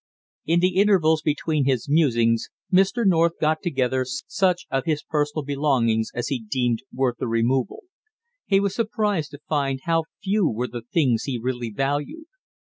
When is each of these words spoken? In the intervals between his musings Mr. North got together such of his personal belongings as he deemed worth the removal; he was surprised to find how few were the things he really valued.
In 0.47 0.61
the 0.61 0.77
intervals 0.77 1.21
between 1.21 1.65
his 1.65 1.87
musings 1.87 2.49
Mr. 2.73 3.05
North 3.05 3.33
got 3.39 3.61
together 3.61 4.03
such 4.03 4.65
of 4.71 4.85
his 4.85 5.03
personal 5.03 5.43
belongings 5.43 6.09
as 6.15 6.29
he 6.29 6.39
deemed 6.41 6.79
worth 6.91 7.17
the 7.19 7.27
removal; 7.27 7.83
he 8.47 8.59
was 8.59 8.73
surprised 8.73 9.29
to 9.29 9.39
find 9.47 9.81
how 9.83 10.05
few 10.23 10.47
were 10.47 10.67
the 10.67 10.81
things 10.91 11.25
he 11.25 11.37
really 11.37 11.69
valued. 11.71 12.25